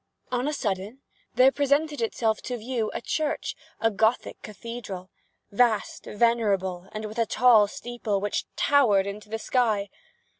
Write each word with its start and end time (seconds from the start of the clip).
On 0.31 0.47
a 0.47 0.51
sudden, 0.53 1.03
there 1.35 1.51
presented 1.51 2.01
itself 2.01 2.41
to 2.41 2.57
view 2.57 2.89
a 2.91 3.01
church—a 3.01 3.91
Gothic 3.91 4.41
cathedral—vast, 4.41 6.05
venerable, 6.07 6.87
and 6.91 7.05
with 7.05 7.19
a 7.19 7.27
tall 7.27 7.67
steeple, 7.67 8.19
which 8.19 8.45
towered 8.55 9.05
into 9.05 9.29
the 9.29 9.37
sky. 9.37 9.89